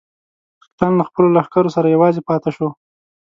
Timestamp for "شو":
2.55-2.67